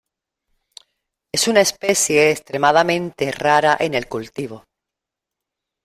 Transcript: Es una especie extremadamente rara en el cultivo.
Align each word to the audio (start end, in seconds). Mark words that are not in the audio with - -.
Es 1.31 1.47
una 1.47 1.61
especie 1.61 2.31
extremadamente 2.31 3.31
rara 3.31 3.77
en 3.79 3.93
el 3.93 4.07
cultivo. 4.07 4.63